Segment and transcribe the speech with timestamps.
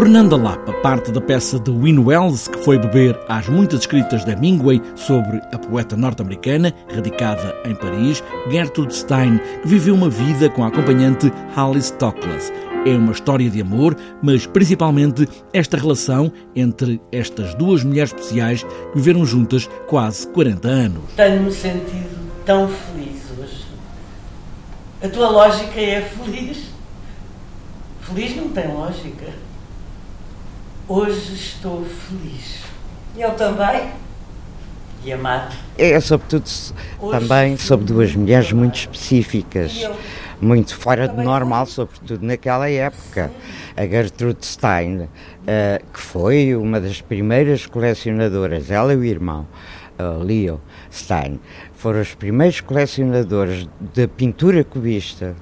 [0.00, 4.30] Fernanda Lapa parte da peça de Win Wells, que foi beber às muitas escritas de
[4.30, 10.64] Hemingway sobre a poeta norte-americana, radicada em Paris, Gertrude Stein, que viveu uma vida com
[10.64, 12.50] a acompanhante Alice Toklas.
[12.86, 18.94] É uma história de amor, mas principalmente esta relação entre estas duas mulheres especiais que
[18.94, 21.02] viveram juntas quase 40 anos.
[21.14, 23.66] Tenho-me sentido tão feliz hoje.
[25.02, 26.70] A tua lógica é feliz.
[28.00, 29.50] Feliz não tem lógica.
[30.92, 32.64] Hoje estou feliz.
[33.16, 33.90] Eu também.
[35.04, 35.54] E amado.
[35.78, 36.50] É sobretudo
[37.12, 39.88] também sobre duas mulheres muito específicas,
[40.40, 43.30] muito fora do normal, sobretudo naquela época.
[43.76, 45.08] A Gertrude Stein, uh,
[45.92, 49.46] que foi uma das primeiras colecionadoras, ela e o irmão,
[49.96, 50.60] uh, Leo
[50.92, 51.38] Stein,
[51.72, 55.36] foram os primeiros colecionadores da pintura cubista.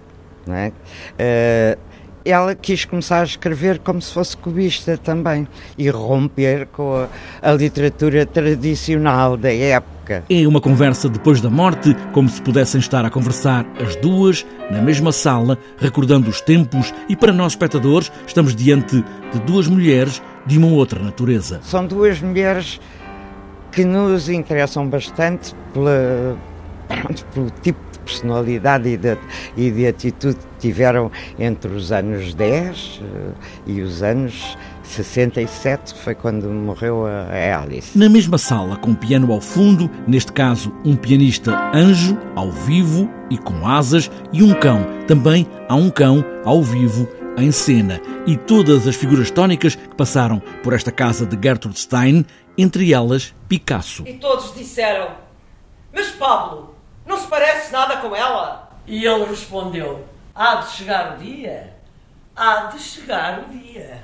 [0.46, 0.68] Não é?
[0.68, 1.87] Uh,
[2.24, 7.08] ela quis começar a escrever como se fosse cubista também e romper com a,
[7.50, 10.24] a, literatura tradicional da época.
[10.30, 14.80] É uma conversa depois da morte, como se pudessem estar a conversar as duas na
[14.80, 20.58] mesma sala, recordando os tempos, e para nós espectadores, estamos diante de duas mulheres de
[20.58, 21.60] uma outra natureza.
[21.62, 22.80] São duas mulheres
[23.70, 26.36] que nos interessam bastante pela,
[27.32, 29.18] pelo tipo personalidade e de,
[29.54, 33.30] e de atitude que tiveram entre os anos 10 eh,
[33.66, 37.96] e os anos 67, foi quando morreu a Alice.
[37.96, 43.36] Na mesma sala, com piano ao fundo, neste caso um pianista anjo, ao vivo e
[43.36, 44.86] com asas, e um cão.
[45.06, 48.00] Também há um cão ao vivo em cena.
[48.26, 52.24] E todas as figuras tónicas que passaram por esta casa de Gertrude Stein,
[52.56, 54.04] entre elas Picasso.
[54.06, 55.08] E todos disseram:
[55.92, 56.67] Mas Pablo,
[57.78, 58.70] nada com ela?
[58.86, 61.74] E ele respondeu: Há de chegar o dia.
[62.34, 64.02] Há de chegar o dia.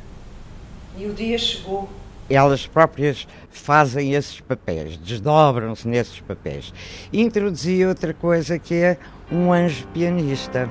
[0.97, 1.89] E o dia chegou.
[2.31, 6.73] Elas próprias fazem esses papéis, desdobram-se nesses papéis.
[7.13, 8.97] Introduzi outra coisa que é
[9.31, 10.69] um anjo pianista.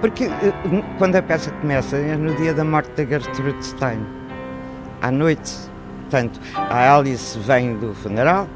[0.00, 0.52] Porque eh,
[0.96, 4.04] quando a peça começa é no dia da morte da Gertrude Stein.
[5.00, 5.52] À noite,
[6.02, 8.48] portanto, a Alice vem do funeral,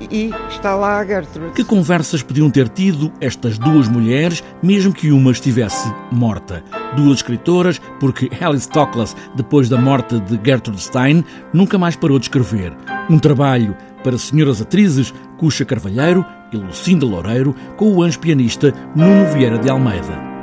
[0.00, 1.52] e está lá a Gertrude.
[1.52, 6.62] Que conversas podiam ter tido estas duas mulheres, mesmo que uma estivesse morta?
[6.96, 12.26] Duas escritoras, porque Alice Toklas, depois da morte de Gertrude Stein, nunca mais parou de
[12.26, 12.76] escrever.
[13.08, 19.32] Um trabalho para senhoras atrizes, Cuxa Carvalheiro e Lucinda Loureiro, com o anjo pianista Nuno
[19.32, 20.33] Vieira de Almeida.